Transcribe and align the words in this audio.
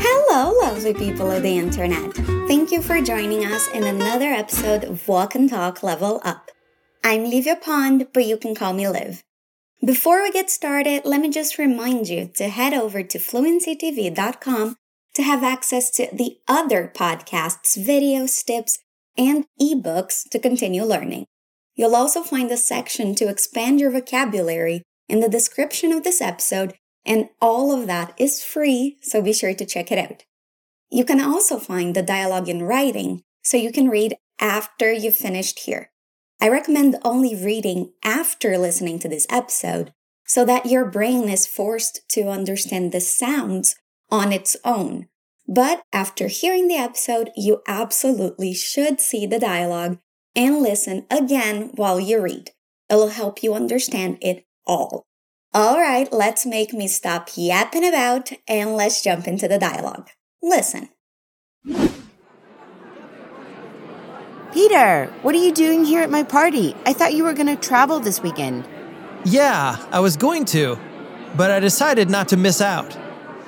Hello, 0.00 0.50
lovely 0.62 0.92
people 0.94 1.30
of 1.30 1.44
the 1.44 1.56
internet. 1.56 2.12
Thank 2.48 2.72
you 2.72 2.82
for 2.82 3.00
joining 3.00 3.44
us 3.44 3.68
in 3.68 3.84
another 3.84 4.32
episode 4.32 4.82
of 4.82 5.06
Walk 5.06 5.36
and 5.36 5.48
Talk 5.48 5.84
Level 5.84 6.20
Up. 6.24 6.50
I'm 7.04 7.30
Livia 7.30 7.54
Pond, 7.54 8.08
but 8.12 8.26
you 8.26 8.36
can 8.36 8.56
call 8.56 8.72
me 8.72 8.88
Liv. 8.88 9.22
Before 9.84 10.24
we 10.24 10.32
get 10.32 10.50
started, 10.50 11.02
let 11.04 11.20
me 11.20 11.30
just 11.30 11.56
remind 11.56 12.08
you 12.08 12.32
to 12.34 12.48
head 12.48 12.74
over 12.74 13.04
to 13.04 13.18
fluencytv.com 13.18 14.74
to 15.14 15.22
have 15.22 15.44
access 15.44 15.88
to 15.92 16.08
the 16.12 16.38
other 16.48 16.90
podcasts, 16.92 17.78
videos, 17.78 18.44
tips, 18.44 18.80
and 19.16 19.44
ebooks 19.62 20.28
to 20.30 20.40
continue 20.40 20.82
learning. 20.82 21.26
You'll 21.76 21.94
also 21.94 22.24
find 22.24 22.50
a 22.50 22.56
section 22.56 23.14
to 23.14 23.28
expand 23.28 23.78
your 23.78 23.92
vocabulary 23.92 24.82
in 25.08 25.20
the 25.20 25.28
description 25.28 25.92
of 25.92 26.04
this 26.04 26.20
episode, 26.20 26.74
and 27.04 27.28
all 27.40 27.72
of 27.72 27.86
that 27.86 28.12
is 28.18 28.44
free, 28.44 28.98
so 29.00 29.22
be 29.22 29.32
sure 29.32 29.54
to 29.54 29.66
check 29.66 29.90
it 29.90 29.98
out. 29.98 30.24
You 30.90 31.04
can 31.04 31.20
also 31.20 31.58
find 31.58 31.94
the 31.94 32.02
dialogue 32.02 32.48
in 32.48 32.62
writing, 32.62 33.22
so 33.42 33.56
you 33.56 33.72
can 33.72 33.88
read 33.88 34.16
after 34.40 34.92
you've 34.92 35.14
finished 35.16 35.60
here. 35.60 35.90
I 36.40 36.48
recommend 36.48 36.96
only 37.04 37.34
reading 37.34 37.92
after 38.04 38.56
listening 38.56 38.98
to 39.00 39.08
this 39.08 39.26
episode 39.30 39.92
so 40.26 40.44
that 40.44 40.66
your 40.66 40.84
brain 40.84 41.28
is 41.28 41.46
forced 41.46 42.06
to 42.10 42.28
understand 42.28 42.92
the 42.92 43.00
sounds 43.00 43.76
on 44.10 44.32
its 44.32 44.56
own. 44.64 45.08
But 45.48 45.82
after 45.92 46.28
hearing 46.28 46.68
the 46.68 46.76
episode, 46.76 47.30
you 47.34 47.62
absolutely 47.66 48.52
should 48.52 49.00
see 49.00 49.26
the 49.26 49.38
dialogue 49.38 49.98
and 50.36 50.62
listen 50.62 51.06
again 51.10 51.70
while 51.74 51.98
you 51.98 52.20
read. 52.20 52.50
It'll 52.90 53.08
help 53.08 53.42
you 53.42 53.54
understand 53.54 54.18
it 54.20 54.44
all. 54.68 55.06
All 55.54 55.80
right, 55.80 56.12
let's 56.12 56.46
make 56.46 56.72
me 56.72 56.86
stop 56.86 57.30
yapping 57.34 57.88
about 57.88 58.30
and 58.46 58.76
let's 58.76 59.02
jump 59.02 59.26
into 59.26 59.48
the 59.48 59.58
dialogue. 59.58 60.10
Listen. 60.42 60.90
Peter, 64.52 65.06
what 65.22 65.34
are 65.34 65.38
you 65.38 65.52
doing 65.52 65.84
here 65.84 66.02
at 66.02 66.10
my 66.10 66.22
party? 66.22 66.76
I 66.86 66.92
thought 66.92 67.14
you 67.14 67.24
were 67.24 67.32
going 67.32 67.46
to 67.46 67.56
travel 67.56 67.98
this 67.98 68.22
weekend. 68.22 68.68
Yeah, 69.24 69.84
I 69.90 70.00
was 70.00 70.16
going 70.16 70.44
to, 70.46 70.78
but 71.36 71.50
I 71.50 71.60
decided 71.60 72.08
not 72.10 72.28
to 72.28 72.36
miss 72.36 72.60
out. 72.60 72.96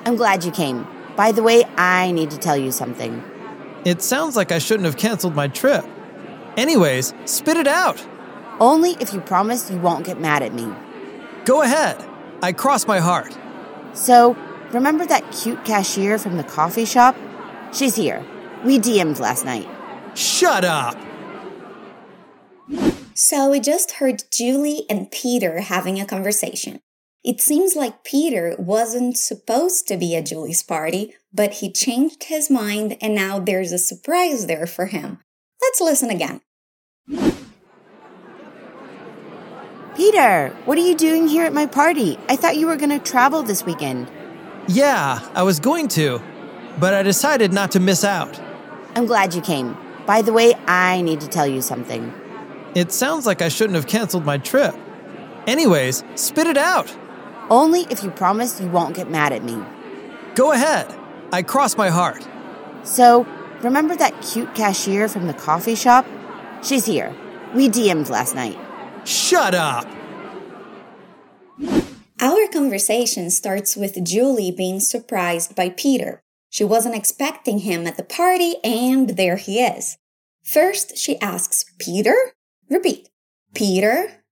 I'm 0.05 0.15
glad 0.15 0.43
you 0.43 0.51
came. 0.51 0.87
By 1.15 1.31
the 1.31 1.43
way, 1.43 1.63
I 1.75 2.11
need 2.11 2.31
to 2.31 2.37
tell 2.37 2.57
you 2.57 2.71
something. 2.71 3.23
It 3.85 4.01
sounds 4.01 4.35
like 4.35 4.51
I 4.51 4.59
shouldn't 4.59 4.85
have 4.85 4.97
canceled 4.97 5.35
my 5.35 5.47
trip. 5.47 5.85
Anyways, 6.57 7.13
spit 7.25 7.57
it 7.57 7.67
out. 7.67 8.05
Only 8.59 8.91
if 8.99 9.13
you 9.13 9.21
promise 9.21 9.71
you 9.71 9.77
won't 9.77 10.05
get 10.05 10.19
mad 10.19 10.43
at 10.43 10.53
me. 10.53 10.71
Go 11.45 11.61
ahead. 11.61 12.03
I 12.41 12.53
cross 12.53 12.87
my 12.87 12.99
heart. 12.99 13.37
So, 13.93 14.37
remember 14.71 15.05
that 15.05 15.31
cute 15.31 15.63
cashier 15.65 16.17
from 16.17 16.37
the 16.37 16.43
coffee 16.43 16.85
shop? 16.85 17.15
She's 17.73 17.95
here. 17.95 18.25
We 18.63 18.79
DM'd 18.79 19.19
last 19.19 19.45
night. 19.45 19.67
Shut 20.15 20.63
up. 20.65 20.97
So 23.13 23.49
we 23.49 23.59
just 23.59 23.93
heard 23.93 24.23
Julie 24.31 24.85
and 24.89 25.11
Peter 25.11 25.61
having 25.61 25.99
a 25.99 26.05
conversation. 26.05 26.79
It 27.23 27.39
seems 27.39 27.75
like 27.75 28.03
Peter 28.03 28.55
wasn't 28.57 29.17
supposed 29.17 29.87
to 29.87 29.97
be 29.97 30.15
at 30.15 30.25
Julie's 30.25 30.63
party, 30.63 31.13
but 31.31 31.55
he 31.55 31.71
changed 31.71 32.23
his 32.25 32.49
mind 32.49 32.97
and 32.99 33.13
now 33.13 33.39
there's 33.39 33.71
a 33.71 33.77
surprise 33.77 34.47
there 34.47 34.65
for 34.65 34.87
him. 34.87 35.19
Let's 35.61 35.81
listen 35.81 36.09
again. 36.09 36.41
Peter, 39.95 40.55
what 40.63 40.77
are 40.77 40.81
you 40.81 40.95
doing 40.95 41.27
here 41.27 41.45
at 41.45 41.53
my 41.53 41.65
party? 41.65 42.17
I 42.29 42.37
thought 42.37 42.55
you 42.55 42.67
were 42.67 42.77
going 42.77 42.97
to 42.97 42.99
travel 42.99 43.43
this 43.43 43.65
weekend. 43.65 44.09
Yeah, 44.67 45.19
I 45.33 45.43
was 45.43 45.59
going 45.59 45.89
to, 45.89 46.21
but 46.79 46.93
I 46.93 47.03
decided 47.03 47.51
not 47.51 47.71
to 47.71 47.81
miss 47.81 48.05
out. 48.05 48.39
I'm 48.95 49.05
glad 49.05 49.33
you 49.33 49.41
came. 49.41 49.75
By 50.05 50.21
the 50.21 50.31
way, 50.31 50.53
I 50.65 51.01
need 51.01 51.19
to 51.21 51.27
tell 51.27 51.45
you 51.45 51.61
something. 51.61 52.13
It 52.73 52.93
sounds 52.93 53.25
like 53.25 53.41
I 53.41 53.49
shouldn't 53.49 53.75
have 53.75 53.87
canceled 53.87 54.23
my 54.23 54.37
trip. 54.37 54.73
Anyways, 55.45 56.05
spit 56.15 56.47
it 56.47 56.57
out. 56.57 56.95
Only 57.49 57.81
if 57.89 58.01
you 58.01 58.11
promise 58.11 58.61
you 58.61 58.67
won't 58.67 58.95
get 58.95 59.09
mad 59.09 59.33
at 59.33 59.43
me. 59.43 59.61
Go 60.35 60.53
ahead. 60.53 60.87
I 61.33 61.43
cross 61.43 61.75
my 61.75 61.89
heart. 61.89 62.25
So, 62.83 63.27
remember 63.61 63.95
that 63.97 64.21
cute 64.21 64.55
cashier 64.55 65.09
from 65.09 65.27
the 65.27 65.33
coffee 65.33 65.75
shop? 65.75 66.05
She's 66.63 66.85
here. 66.85 67.13
We 67.53 67.67
DM'd 67.67 68.09
last 68.09 68.35
night. 68.35 68.57
Shut 69.05 69.55
up. 69.55 69.87
Our 72.19 72.47
conversation 72.47 73.31
starts 73.31 73.75
with 73.75 74.03
Julie 74.05 74.51
being 74.51 74.79
surprised 74.79 75.55
by 75.55 75.69
Peter. 75.69 76.21
She 76.49 76.63
wasn't 76.63 76.95
expecting 76.95 77.59
him 77.59 77.87
at 77.87 77.97
the 77.97 78.03
party, 78.03 78.55
and 78.63 79.11
there 79.11 79.37
he 79.37 79.59
is. 79.59 79.97
First, 80.43 80.97
she 80.97 81.19
asks, 81.19 81.65
Peter? 81.79 82.15
Repeat, 82.69 83.09
Peter? 83.55 84.23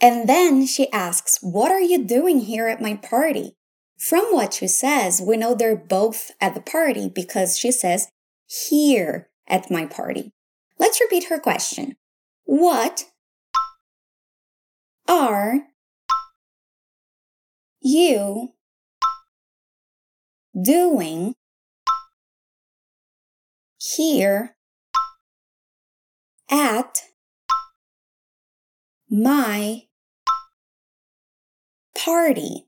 And 0.00 0.28
then 0.28 0.66
she 0.66 0.90
asks, 0.92 1.38
What 1.42 1.72
are 1.72 1.80
you 1.80 2.04
doing 2.04 2.40
here 2.40 2.68
at 2.68 2.82
my 2.82 2.94
party? 2.94 3.56
From 3.96 4.26
what 4.30 4.54
she 4.54 4.66
says, 4.68 5.22
we 5.22 5.36
know 5.36 5.54
they're 5.54 5.76
both 5.76 6.32
at 6.40 6.54
the 6.54 6.60
party 6.60 7.08
because 7.08 7.58
she 7.58 7.72
says, 7.72 8.08
Here 8.46 9.30
at 9.46 9.70
my 9.70 9.86
party. 9.86 10.32
Let's 10.78 11.00
repeat 11.00 11.24
her 11.24 11.38
question. 11.38 11.96
What 12.44 13.04
are 15.08 15.66
you 17.80 18.50
doing 20.60 21.34
here 23.78 24.56
at 26.50 27.02
my 29.10 29.82
party. 32.04 32.66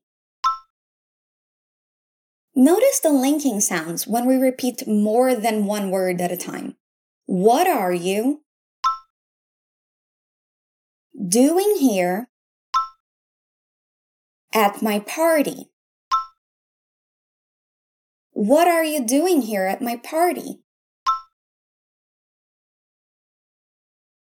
Notice 2.55 3.01
the 3.01 3.11
linking 3.11 3.61
sounds 3.61 4.07
when 4.07 4.27
we 4.27 4.37
repeat 4.37 4.87
more 4.87 5.35
than 5.35 5.67
one 5.67 5.91
word 5.91 6.21
at 6.21 6.31
a 6.31 6.37
time. 6.37 6.77
What 7.27 7.67
are 7.67 7.93
you 7.93 8.44
doing 11.17 11.77
here 11.79 12.29
at 14.53 14.83
my 14.83 14.99
party? 14.99 15.71
What 18.33 18.69
are 18.69 18.85
you 18.85 19.05
doing 19.05 19.43
here 19.43 19.65
at 19.67 19.81
my 19.81 19.97
party? 19.97 20.61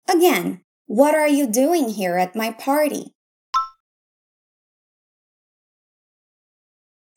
Again, 0.09 0.62
what 0.87 1.15
are 1.15 1.28
you 1.28 1.47
doing 1.47 1.91
here 1.91 2.16
at 2.16 2.37
my 2.37 2.53
party? 2.53 3.15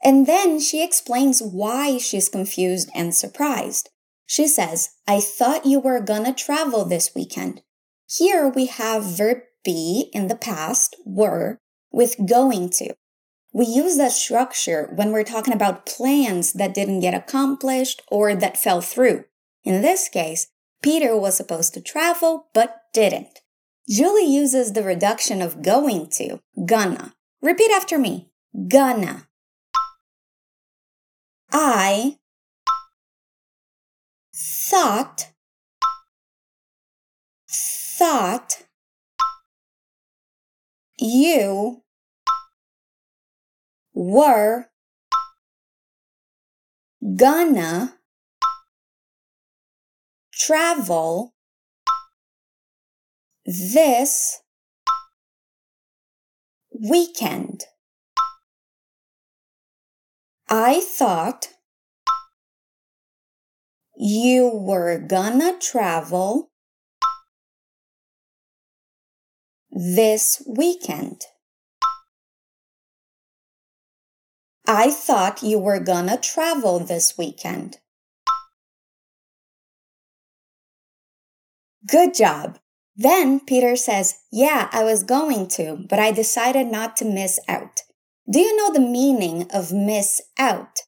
And 0.03 0.25
then 0.25 0.59
she 0.59 0.83
explains 0.83 1.41
why 1.41 1.97
she's 1.97 2.29
confused 2.29 2.89
and 2.95 3.13
surprised. 3.13 3.89
She 4.25 4.47
says, 4.47 4.91
I 5.07 5.19
thought 5.19 5.65
you 5.65 5.79
were 5.79 5.99
gonna 5.99 6.33
travel 6.33 6.85
this 6.85 7.11
weekend. 7.13 7.61
Here 8.09 8.47
we 8.47 8.67
have 8.67 9.03
verb 9.03 9.39
be 9.67 10.09
in 10.13 10.29
the 10.29 10.35
past, 10.35 10.95
were, 11.05 11.59
with 11.91 12.15
going 12.25 12.69
to. 12.69 12.95
We 13.51 13.65
use 13.65 13.97
that 13.97 14.13
structure 14.13 14.89
when 14.95 15.11
we're 15.11 15.25
talking 15.25 15.53
about 15.53 15.85
plans 15.85 16.53
that 16.53 16.73
didn't 16.73 17.01
get 17.01 17.13
accomplished 17.13 18.01
or 18.07 18.33
that 18.33 18.57
fell 18.57 18.79
through. 18.79 19.25
In 19.65 19.81
this 19.81 20.07
case, 20.07 20.47
Peter 20.81 21.17
was 21.17 21.35
supposed 21.35 21.73
to 21.73 21.81
travel 21.81 22.47
but 22.53 22.77
didn't. 22.93 23.41
Julie 23.89 24.33
uses 24.33 24.71
the 24.71 24.83
reduction 24.83 25.41
of 25.41 25.61
going 25.61 26.09
to, 26.11 26.39
gonna. 26.65 27.13
Repeat 27.41 27.71
after 27.71 27.97
me. 27.97 28.29
Gonna. 28.69 29.27
I 31.51 32.15
thought 34.33 35.31
thought 37.49 38.66
you 40.99 41.83
were 43.93 44.65
gonna 47.15 47.97
travel 50.33 51.33
this 53.45 54.41
weekend. 56.71 57.63
I 60.49 60.79
thought 60.79 61.49
you 63.95 64.49
were 64.53 64.99
gonna 64.99 65.57
travel 65.59 66.51
this 69.77 70.41
weekend. 70.47 71.21
I 74.65 74.89
thought 74.89 75.43
you 75.43 75.59
were 75.59 75.79
gonna 75.79 76.17
travel 76.17 76.79
this 76.79 77.15
weekend. 77.15 77.77
Good 81.85 82.15
job. 82.15 82.57
Then 82.95 83.39
Peter 83.39 83.75
says, 83.75 84.15
Yeah, 84.31 84.67
I 84.71 84.83
was 84.83 85.03
going 85.03 85.47
to, 85.49 85.85
but 85.87 85.99
I 85.99 86.11
decided 86.11 86.67
not 86.67 86.97
to 86.97 87.05
miss 87.05 87.39
out. 87.47 87.81
Do 88.29 88.39
you 88.39 88.57
know 88.57 88.73
the 88.73 88.79
meaning 88.79 89.47
of 89.53 89.71
miss 89.71 90.21
out? 90.39 90.79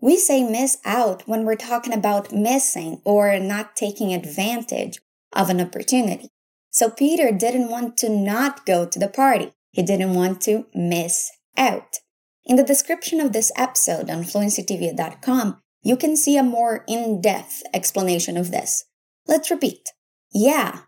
We 0.00 0.18
say 0.18 0.42
miss 0.42 0.78
out 0.84 1.28
when 1.28 1.44
we're 1.44 1.54
talking 1.54 1.92
about 1.92 2.32
missing 2.32 3.00
or 3.04 3.38
not 3.38 3.76
taking 3.76 4.12
advantage 4.12 4.98
of 5.32 5.48
an 5.48 5.60
opportunity. 5.60 6.28
So 6.72 6.88
Peter 6.88 7.30
didn't 7.30 7.68
want 7.68 7.96
to 7.98 8.08
not 8.08 8.64
go 8.64 8.86
to 8.86 8.98
the 8.98 9.06
party. 9.06 9.52
He 9.70 9.82
didn't 9.82 10.14
want 10.14 10.40
to 10.42 10.66
miss 10.74 11.30
out. 11.56 11.98
In 12.44 12.56
the 12.56 12.64
description 12.64 13.20
of 13.20 13.32
this 13.32 13.52
episode 13.56 14.10
on 14.10 14.24
fluencytv.com, 14.24 15.60
you 15.82 15.96
can 15.96 16.16
see 16.16 16.36
a 16.36 16.42
more 16.42 16.84
in-depth 16.88 17.62
explanation 17.74 18.36
of 18.36 18.50
this. 18.50 18.86
Let's 19.28 19.50
repeat. 19.50 19.90
Yeah. 20.32 20.80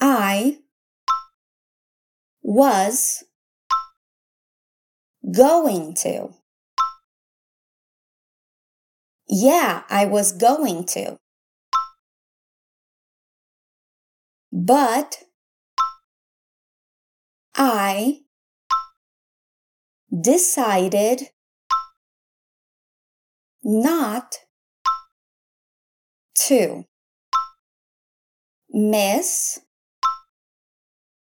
I 0.00 0.58
was 2.42 3.24
going 5.34 5.94
to. 5.96 6.30
Yeah, 9.28 9.82
I 9.90 10.06
was 10.06 10.32
going 10.32 10.84
to. 10.86 11.18
But 14.52 15.22
I 17.54 18.20
decided 20.10 21.30
not 23.62 24.36
to 26.46 26.84
miss 28.70 29.60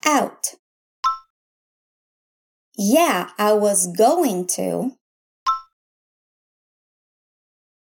out. 0.05 0.55
Yeah, 2.77 3.31
I 3.37 3.53
was 3.53 3.87
going 3.87 4.47
to, 4.47 4.91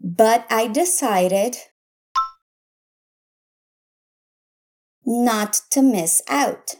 but 0.01 0.47
I 0.51 0.69
decided 0.69 1.57
not 5.09 5.63
to 5.71 5.81
miss 5.81 6.21
out. 6.29 6.75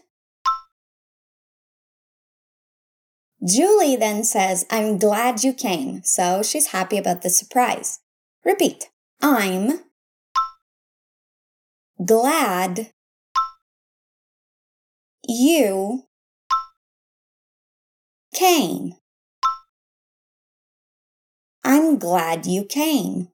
Julie 3.43 3.97
then 3.97 4.23
says, 4.23 4.67
I'm 4.71 4.99
glad 4.99 5.43
you 5.43 5.55
came, 5.55 6.03
so 6.03 6.43
she's 6.43 6.69
happy 6.69 6.99
about 6.99 7.23
the 7.23 7.31
surprise. 7.31 8.01
Repeat. 8.45 8.91
I'm 9.23 9.81
glad 12.05 12.93
you 15.27 16.05
came. 18.35 18.95
I'm 21.65 21.99
glad 21.99 22.45
you 22.45 22.65
came. 22.65 23.29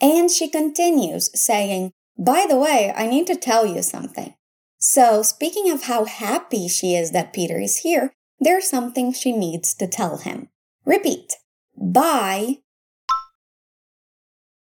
And 0.00 0.30
she 0.30 0.48
continues, 0.48 1.30
saying, 1.38 1.92
By 2.18 2.46
the 2.48 2.56
way, 2.56 2.92
I 2.96 3.06
need 3.06 3.26
to 3.28 3.36
tell 3.36 3.66
you 3.66 3.82
something. 3.82 4.34
So, 4.78 5.22
speaking 5.22 5.70
of 5.70 5.84
how 5.84 6.04
happy 6.04 6.68
she 6.68 6.94
is 6.94 7.12
that 7.12 7.32
Peter 7.32 7.58
is 7.58 7.78
here, 7.78 8.12
there's 8.38 8.68
something 8.68 9.12
she 9.12 9.32
needs 9.32 9.74
to 9.74 9.86
tell 9.86 10.18
him. 10.18 10.48
Repeat. 10.84 11.34
By 11.76 12.58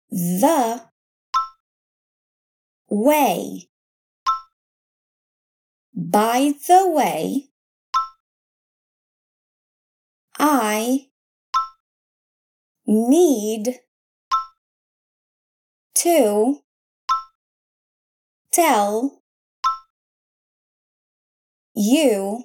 the 0.10 0.86
way. 2.90 3.70
By 5.94 6.54
the 6.68 6.90
way, 6.90 7.50
I 10.40 11.10
need 12.88 13.82
to 16.00 16.62
tell 18.54 19.22
you 21.76 22.44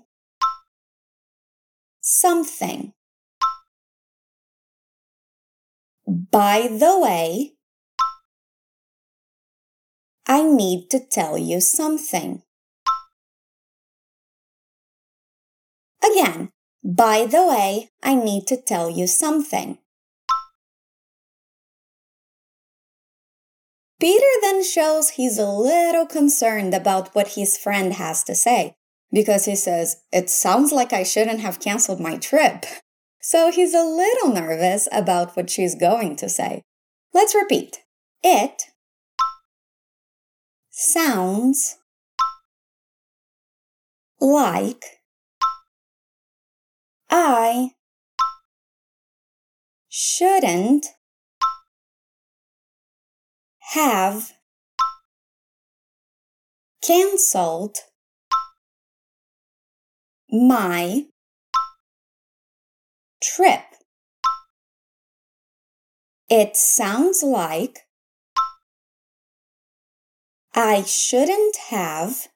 something. 2.00 2.92
By 6.06 6.66
the 6.68 6.98
way, 6.98 7.52
I 10.26 10.42
need 10.42 10.90
to 10.90 10.98
tell 10.98 11.38
you 11.38 11.60
something. 11.60 12.42
Again, 16.02 16.50
by 16.82 17.26
the 17.26 17.46
way, 17.46 17.90
I 18.02 18.16
need 18.16 18.48
to 18.48 18.56
tell 18.56 18.90
you 18.90 19.06
something. 19.06 19.78
Peter 24.04 24.26
then 24.42 24.62
shows 24.62 25.08
he's 25.08 25.38
a 25.38 25.48
little 25.48 26.04
concerned 26.04 26.74
about 26.74 27.14
what 27.14 27.28
his 27.28 27.56
friend 27.56 27.94
has 27.94 28.22
to 28.22 28.34
say 28.34 28.74
because 29.10 29.46
he 29.46 29.56
says, 29.56 30.02
It 30.12 30.28
sounds 30.28 30.72
like 30.72 30.92
I 30.92 31.02
shouldn't 31.04 31.40
have 31.40 31.58
canceled 31.58 32.00
my 32.00 32.18
trip. 32.18 32.66
So 33.22 33.50
he's 33.50 33.72
a 33.72 33.82
little 33.82 34.28
nervous 34.28 34.88
about 34.92 35.34
what 35.34 35.48
she's 35.48 35.74
going 35.74 36.16
to 36.16 36.28
say. 36.28 36.64
Let's 37.14 37.34
repeat. 37.34 37.78
It 38.22 38.64
sounds 40.68 41.78
like 44.20 44.84
I 47.08 47.70
shouldn't 49.88 50.88
have 53.74 54.34
cancelled 56.80 57.78
my 60.30 61.06
trip. 63.20 63.64
It 66.30 66.56
sounds 66.56 67.24
like 67.24 67.80
I 70.54 70.82
shouldn't 70.82 71.56
have 71.70 72.28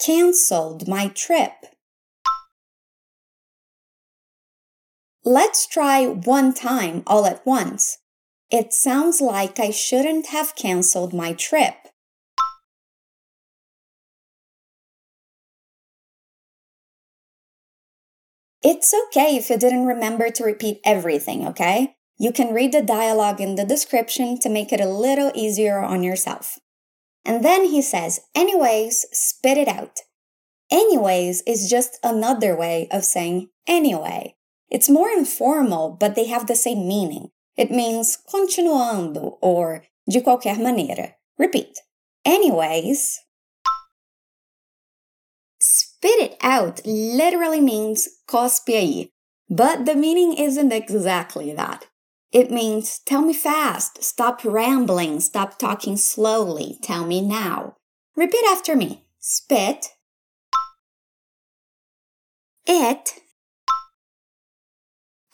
cancelled 0.00 0.88
my 0.88 1.08
trip. 1.08 1.52
Let's 5.22 5.66
try 5.66 6.06
one 6.06 6.54
time 6.54 7.02
all 7.06 7.26
at 7.26 7.44
once. 7.44 7.98
It 8.50 8.72
sounds 8.72 9.20
like 9.20 9.60
I 9.60 9.70
shouldn't 9.70 10.28
have 10.28 10.56
cancelled 10.56 11.12
my 11.12 11.34
trip. 11.34 11.74
It's 18.62 18.94
okay 19.08 19.36
if 19.36 19.50
you 19.50 19.58
didn't 19.58 19.86
remember 19.86 20.30
to 20.30 20.44
repeat 20.44 20.80
everything, 20.84 21.46
okay? 21.46 21.96
You 22.18 22.32
can 22.32 22.54
read 22.54 22.72
the 22.72 22.82
dialogue 22.82 23.40
in 23.40 23.54
the 23.54 23.64
description 23.64 24.38
to 24.40 24.48
make 24.48 24.72
it 24.72 24.80
a 24.80 24.88
little 24.88 25.30
easier 25.34 25.78
on 25.78 26.02
yourself. 26.02 26.58
And 27.24 27.44
then 27.44 27.66
he 27.66 27.82
says, 27.82 28.20
anyways, 28.34 29.06
spit 29.12 29.58
it 29.58 29.68
out. 29.68 30.00
Anyways 30.70 31.42
is 31.46 31.70
just 31.70 31.98
another 32.02 32.56
way 32.56 32.88
of 32.90 33.04
saying 33.04 33.50
anyway. 33.66 34.36
It's 34.70 34.90
more 34.90 35.10
informal, 35.10 35.90
but 35.90 36.14
they 36.14 36.26
have 36.26 36.46
the 36.46 36.56
same 36.56 36.88
meaning. 36.88 37.30
It 37.58 37.72
means 37.72 38.16
continuando 38.32 39.36
or 39.42 39.82
de 40.08 40.20
qualquer 40.22 40.56
maneira. 40.58 41.16
Repeat. 41.36 41.80
Anyways, 42.24 43.20
Spit 45.60 46.20
it 46.20 46.36
out 46.40 46.80
literally 46.86 47.60
means 47.60 48.08
cospe 48.28 48.74
aí, 48.74 49.10
but 49.50 49.84
the 49.84 49.96
meaning 49.96 50.32
isn't 50.34 50.72
exactly 50.72 51.52
that. 51.52 51.86
It 52.30 52.52
means 52.52 53.00
tell 53.00 53.22
me 53.22 53.32
fast, 53.32 54.04
stop 54.04 54.44
rambling, 54.44 55.18
stop 55.18 55.58
talking 55.58 55.96
slowly, 55.96 56.78
tell 56.82 57.04
me 57.04 57.20
now. 57.20 57.74
Repeat 58.14 58.44
after 58.48 58.76
me. 58.76 59.06
Spit 59.18 59.86
it 62.66 63.14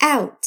out. 0.01 0.47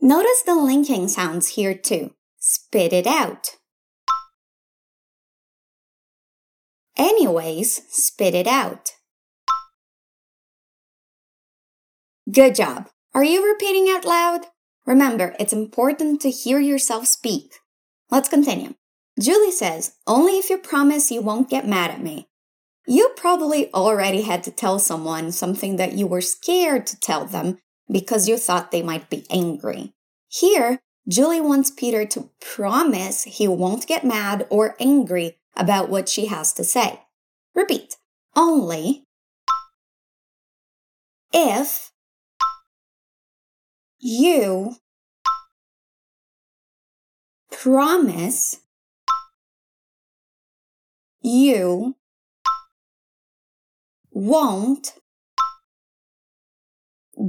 Notice 0.00 0.42
the 0.46 0.54
linking 0.54 1.08
sounds 1.08 1.48
here 1.48 1.74
too. 1.74 2.12
Spit 2.38 2.92
it 2.92 3.06
out. 3.06 3.56
Anyways, 6.96 7.82
spit 7.88 8.34
it 8.34 8.46
out. 8.46 8.92
Good 12.30 12.54
job. 12.54 12.88
Are 13.14 13.24
you 13.24 13.46
repeating 13.46 13.88
out 13.88 14.04
loud? 14.04 14.46
Remember, 14.86 15.34
it's 15.40 15.52
important 15.52 16.20
to 16.20 16.30
hear 16.30 16.60
yourself 16.60 17.06
speak. 17.06 17.54
Let's 18.10 18.28
continue. 18.28 18.74
Julie 19.18 19.50
says, 19.50 19.96
Only 20.06 20.38
if 20.38 20.48
you 20.48 20.58
promise 20.58 21.10
you 21.10 21.22
won't 21.22 21.50
get 21.50 21.66
mad 21.66 21.90
at 21.90 22.02
me. 22.02 22.28
You 22.86 23.10
probably 23.16 23.72
already 23.74 24.22
had 24.22 24.42
to 24.44 24.50
tell 24.50 24.78
someone 24.78 25.32
something 25.32 25.76
that 25.76 25.92
you 25.92 26.06
were 26.06 26.20
scared 26.20 26.86
to 26.86 27.00
tell 27.00 27.24
them 27.24 27.58
because 27.90 28.28
you 28.28 28.36
thought 28.36 28.70
they 28.70 28.82
might 28.82 29.10
be 29.10 29.26
angry. 29.30 29.92
Here, 30.28 30.80
Julie 31.08 31.40
wants 31.40 31.70
Peter 31.70 32.04
to 32.06 32.30
promise 32.40 33.24
he 33.24 33.48
won't 33.48 33.86
get 33.86 34.04
mad 34.04 34.46
or 34.50 34.76
angry 34.78 35.38
about 35.56 35.88
what 35.88 36.08
she 36.08 36.26
has 36.26 36.52
to 36.54 36.64
say. 36.64 37.00
Repeat. 37.54 37.96
Only 38.36 39.04
if 41.32 41.90
you 43.98 44.76
promise 47.50 48.60
you 51.20 51.96
won't 54.10 54.94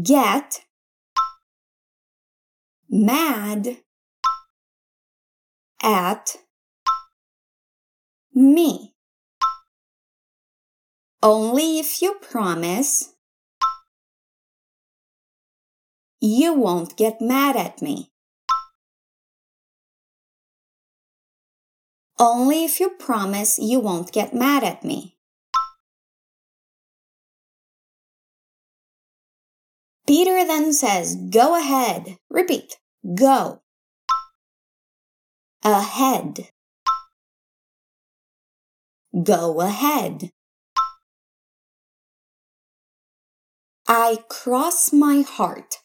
get 0.03 0.61
mad 2.89 3.77
at 5.81 6.35
me. 8.33 8.93
Only 11.21 11.79
if 11.79 12.01
you 12.01 12.15
promise 12.21 13.13
you 16.21 16.53
won't 16.53 16.95
get 16.95 17.19
mad 17.19 17.55
at 17.55 17.81
me. 17.81 18.11
Only 22.19 22.65
if 22.65 22.79
you 22.79 22.89
promise 22.89 23.57
you 23.57 23.79
won't 23.79 24.11
get 24.11 24.33
mad 24.33 24.63
at 24.63 24.83
me. 24.83 25.18
Peter 30.09 30.43
then 30.43 30.73
says, 30.73 31.15
Go 31.15 31.55
ahead. 31.55 32.17
Repeat. 32.31 32.77
Go. 33.13 33.61
Ahead. 35.63 36.49
Go 39.23 39.61
ahead. 39.61 40.31
I 43.87 44.23
cross 44.29 44.91
my 44.91 45.21
heart. 45.21 45.75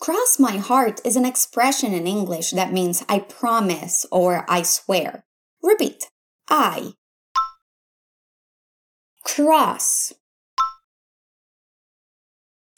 Cross 0.00 0.40
my 0.40 0.56
heart 0.56 1.00
is 1.04 1.14
an 1.14 1.24
expression 1.24 1.92
in 1.92 2.08
English 2.08 2.50
that 2.50 2.72
means 2.72 3.04
I 3.08 3.20
promise 3.20 4.04
or 4.10 4.44
I 4.48 4.62
swear. 4.62 5.24
Repeat. 5.62 6.10
I 6.50 6.94
cross 9.24 10.14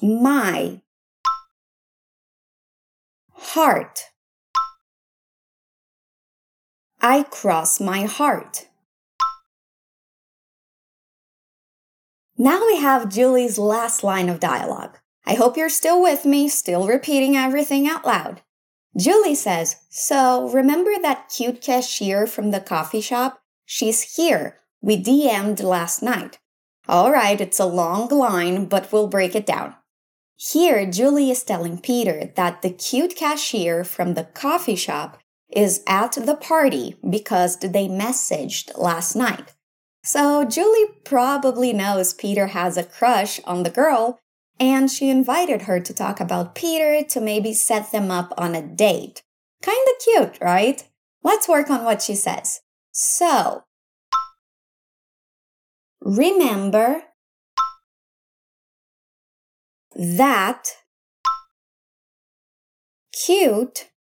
my 0.02 0.82
heart. 3.40 4.04
I 7.00 7.24
cross 7.24 7.80
my 7.80 8.04
heart. 8.04 8.68
Now 12.36 12.64
we 12.66 12.76
have 12.76 13.08
Julie's 13.08 13.58
last 13.58 14.04
line 14.04 14.28
of 14.28 14.40
dialogue. 14.40 14.98
I 15.26 15.34
hope 15.34 15.56
you're 15.56 15.68
still 15.68 16.00
with 16.00 16.24
me, 16.24 16.48
still 16.48 16.86
repeating 16.86 17.36
everything 17.36 17.88
out 17.88 18.06
loud. 18.06 18.42
Julie 18.96 19.34
says, 19.34 19.76
So, 19.88 20.48
remember 20.50 20.92
that 21.00 21.32
cute 21.34 21.60
cashier 21.60 22.26
from 22.26 22.50
the 22.50 22.60
coffee 22.60 23.00
shop? 23.00 23.40
She's 23.64 24.16
here. 24.16 24.60
We 24.80 25.02
DM'd 25.02 25.60
last 25.60 26.02
night. 26.02 26.38
All 26.88 27.10
right, 27.10 27.40
it's 27.40 27.60
a 27.60 27.66
long 27.66 28.08
line, 28.08 28.66
but 28.66 28.92
we'll 28.92 29.06
break 29.06 29.34
it 29.34 29.46
down. 29.46 29.74
Here, 30.42 30.86
Julie 30.86 31.30
is 31.30 31.42
telling 31.44 31.82
Peter 31.82 32.32
that 32.34 32.62
the 32.62 32.70
cute 32.70 33.14
cashier 33.14 33.84
from 33.84 34.14
the 34.14 34.24
coffee 34.24 34.74
shop 34.74 35.18
is 35.52 35.82
at 35.86 36.12
the 36.12 36.34
party 36.34 36.96
because 37.08 37.58
they 37.58 37.88
messaged 37.88 38.70
last 38.78 39.14
night. 39.14 39.52
So 40.02 40.46
Julie 40.46 40.94
probably 41.04 41.74
knows 41.74 42.14
Peter 42.14 42.46
has 42.48 42.78
a 42.78 42.84
crush 42.84 43.38
on 43.44 43.64
the 43.64 43.70
girl, 43.70 44.18
and 44.58 44.90
she 44.90 45.10
invited 45.10 45.62
her 45.62 45.78
to 45.78 45.92
talk 45.92 46.20
about 46.20 46.54
Peter 46.54 47.04
to 47.06 47.20
maybe 47.20 47.52
set 47.52 47.92
them 47.92 48.10
up 48.10 48.32
on 48.38 48.54
a 48.54 48.62
date. 48.62 49.22
Kinda 49.60 49.92
cute, 50.02 50.38
right? 50.40 50.88
Let's 51.22 51.48
work 51.48 51.68
on 51.68 51.84
what 51.84 52.00
she 52.00 52.14
says. 52.14 52.62
So, 52.92 53.64
remember 56.00 57.02
that 60.00 60.64
cute 63.12 63.90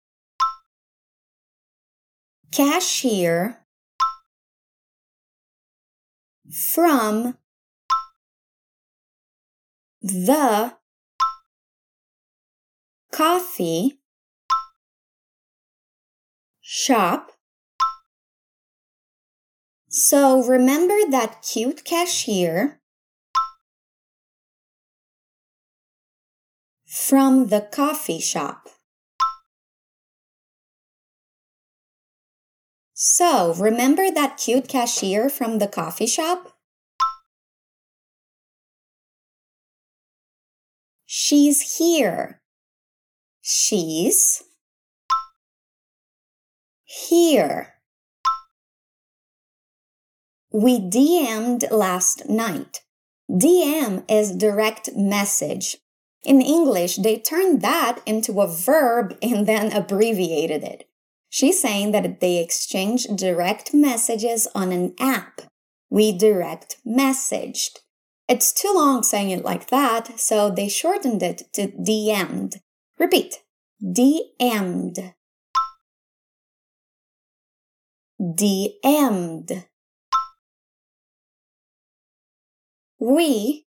cashier 2.50 3.58
from 6.50 7.36
the 10.00 10.74
coffee 13.12 14.00
shop. 16.62 17.32
So 19.90 20.42
remember 20.42 20.96
that 21.10 21.42
cute 21.42 21.84
cashier 21.84 22.79
from 27.10 27.48
the 27.48 27.60
coffee 27.60 28.20
shop. 28.20 28.68
So, 32.94 33.52
remember 33.54 34.12
that 34.12 34.36
cute 34.36 34.68
cashier 34.68 35.28
from 35.28 35.58
the 35.58 35.66
coffee 35.66 36.06
shop? 36.06 36.52
She's 41.04 41.78
here. 41.78 42.42
She's 43.40 44.44
here. 46.84 47.74
We 50.52 50.78
DM'd 50.78 51.72
last 51.72 52.28
night. 52.28 52.82
DM 53.28 54.04
is 54.08 54.30
direct 54.30 54.90
message. 54.94 55.78
In 56.24 56.42
English, 56.42 56.96
they 56.96 57.18
turned 57.18 57.62
that 57.62 58.00
into 58.04 58.40
a 58.40 58.46
verb 58.46 59.16
and 59.22 59.46
then 59.46 59.72
abbreviated 59.72 60.62
it. 60.62 60.86
She's 61.30 61.60
saying 61.60 61.92
that 61.92 62.20
they 62.20 62.38
exchange 62.38 63.04
direct 63.04 63.72
messages 63.72 64.46
on 64.54 64.72
an 64.72 64.94
app. 64.98 65.42
We 65.88 66.12
direct 66.16 66.76
messaged. 66.86 67.78
It's 68.28 68.52
too 68.52 68.72
long 68.74 69.02
saying 69.02 69.30
it 69.30 69.44
like 69.44 69.70
that, 69.70 70.20
so 70.20 70.50
they 70.50 70.68
shortened 70.68 71.22
it 71.22 71.44
to 71.54 71.68
DM'd. 71.68 72.60
Repeat. 72.98 73.42
DM'd. 73.82 75.14
DM'd. 78.20 79.64
We 82.98 83.66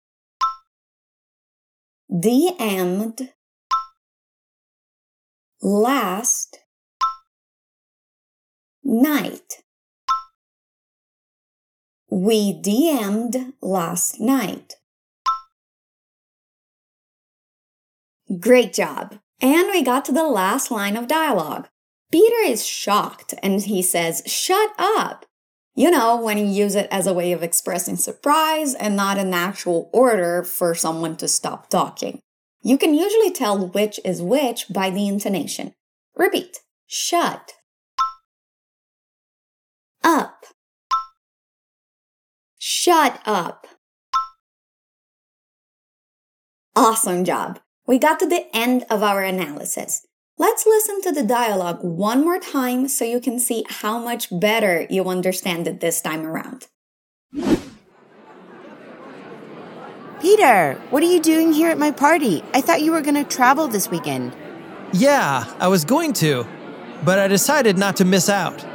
DM'd 2.11 3.29
last 5.61 6.57
night. 8.83 9.63
We 12.09 12.53
DM'd 12.61 13.53
last 13.61 14.19
night. 14.19 14.73
Great 18.41 18.73
job. 18.73 19.19
And 19.39 19.69
we 19.69 19.81
got 19.81 20.03
to 20.05 20.11
the 20.11 20.27
last 20.27 20.69
line 20.69 20.97
of 20.97 21.07
dialogue. 21.07 21.69
Peter 22.11 22.43
is 22.45 22.65
shocked 22.65 23.33
and 23.41 23.61
he 23.61 23.81
says, 23.81 24.21
Shut 24.25 24.71
up. 24.77 25.25
You 25.73 25.89
know, 25.89 26.21
when 26.21 26.37
you 26.37 26.45
use 26.45 26.75
it 26.75 26.87
as 26.91 27.07
a 27.07 27.13
way 27.13 27.31
of 27.31 27.43
expressing 27.43 27.95
surprise 27.95 28.73
and 28.73 28.95
not 28.95 29.17
an 29.17 29.33
actual 29.33 29.89
order 29.93 30.43
for 30.43 30.75
someone 30.75 31.15
to 31.17 31.27
stop 31.27 31.69
talking. 31.69 32.19
You 32.61 32.77
can 32.77 32.93
usually 32.93 33.31
tell 33.31 33.67
which 33.67 33.99
is 34.03 34.21
which 34.21 34.65
by 34.69 34.89
the 34.89 35.07
intonation. 35.07 35.73
Repeat. 36.15 36.59
Shut 36.87 37.53
up. 40.03 40.45
Shut 42.59 43.21
up. 43.25 43.65
Awesome 46.75 47.23
job. 47.23 47.59
We 47.87 47.97
got 47.97 48.19
to 48.19 48.27
the 48.27 48.45
end 48.55 48.85
of 48.89 49.03
our 49.03 49.23
analysis. 49.23 50.05
Let's 50.41 50.65
listen 50.65 51.01
to 51.03 51.12
the 51.12 51.21
dialogue 51.21 51.83
one 51.83 52.21
more 52.21 52.39
time 52.39 52.88
so 52.88 53.05
you 53.05 53.21
can 53.21 53.38
see 53.38 53.63
how 53.69 54.00
much 54.00 54.27
better 54.31 54.88
you 54.89 55.07
understand 55.07 55.67
it 55.67 55.81
this 55.81 56.01
time 56.01 56.25
around. 56.25 56.65
Peter, 60.19 60.81
what 60.89 61.03
are 61.03 61.05
you 61.05 61.21
doing 61.21 61.53
here 61.53 61.69
at 61.69 61.77
my 61.77 61.91
party? 61.91 62.43
I 62.55 62.62
thought 62.62 62.81
you 62.81 62.91
were 62.91 63.01
going 63.01 63.24
to 63.24 63.24
travel 63.24 63.67
this 63.67 63.91
weekend. 63.91 64.36
Yeah, 64.93 65.45
I 65.60 65.67
was 65.67 65.86
going 65.86 66.12
to, 66.13 66.48
but 67.05 67.19
I 67.19 67.27
decided 67.27 67.77
not 67.77 67.95
to 67.98 68.03
miss 68.03 68.27
out. 68.27 68.65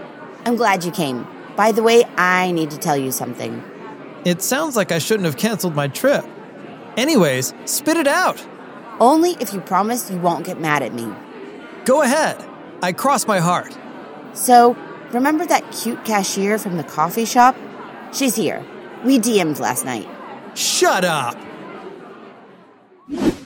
I'm 0.44 0.54
glad 0.54 0.84
you 0.84 0.92
came. 0.92 1.26
By 1.56 1.72
the 1.72 1.82
way, 1.82 2.04
I 2.16 2.52
need 2.52 2.70
to 2.70 2.78
tell 2.78 2.96
you 2.96 3.10
something. 3.10 3.60
It 4.24 4.40
sounds 4.40 4.76
like 4.76 4.92
I 4.92 5.00
shouldn't 5.00 5.26
have 5.26 5.36
canceled 5.36 5.74
my 5.74 5.88
trip. 5.88 6.24
Anyways, 6.96 7.54
spit 7.64 7.96
it 7.96 8.06
out. 8.06 8.46
Only 9.00 9.32
if 9.40 9.52
you 9.52 9.60
promise 9.60 10.12
you 10.12 10.18
won't 10.18 10.46
get 10.46 10.60
mad 10.60 10.84
at 10.84 10.94
me. 10.94 11.12
Go 11.86 12.02
ahead. 12.02 12.44
I 12.82 12.92
cross 12.92 13.28
my 13.28 13.38
heart. 13.38 13.78
So, 14.34 14.76
remember 15.12 15.46
that 15.46 15.70
cute 15.70 16.04
cashier 16.04 16.58
from 16.58 16.76
the 16.76 16.82
coffee 16.82 17.24
shop? 17.24 17.56
She's 18.12 18.34
here. 18.34 18.66
We 19.04 19.20
DM'd 19.20 19.60
last 19.60 19.84
night. 19.84 20.08
Shut 20.54 21.04
up. 21.04 21.38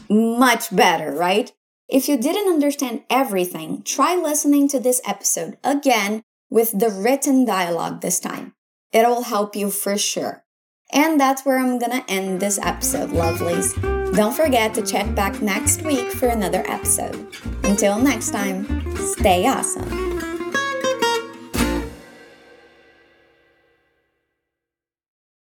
Much 0.09 0.75
better, 0.75 1.13
right? 1.13 1.53
If 1.87 2.09
you 2.09 2.17
didn't 2.17 2.49
understand 2.49 3.03
everything, 3.11 3.83
try 3.83 4.17
listening 4.17 4.69
to 4.69 4.81
this 4.81 5.03
episode 5.07 5.59
again 5.63 6.23
with 6.49 6.79
the 6.79 6.89
written 6.89 7.45
dialogue 7.45 8.01
this 8.01 8.21
time. 8.21 8.55
It'll 8.91 9.25
help 9.25 9.55
you 9.55 9.71
for 9.71 9.99
sure. 9.99 10.45
And 10.93 11.21
that's 11.21 11.45
where 11.45 11.59
I'm 11.59 11.79
gonna 11.79 12.05
end 12.09 12.41
this 12.41 12.59
episode, 12.63 13.11
lovelies. 13.11 14.00
Don't 14.15 14.35
forget 14.35 14.75
to 14.75 14.83
check 14.83 15.15
back 15.15 15.41
next 15.41 15.83
week 15.83 16.11
for 16.11 16.27
another 16.27 16.65
episode. 16.67 17.29
Until 17.63 17.99
next 17.99 18.31
time, 18.31 18.67
stay 18.97 19.47
awesome. 19.47 20.10